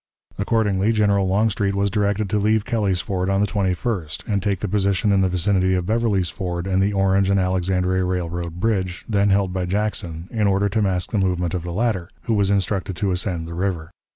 [0.39, 4.67] Accordingly, General Longstreet was directed to leave Kelly's Ford on the 21st, and take the
[4.67, 9.29] position in the vicinity of Beverly's Ford and the Orange and Alexandria Railroad bridge, then
[9.29, 12.95] held by Jackson, in order to mask the movement of the latter, who was instructed
[12.95, 13.91] to ascend the river.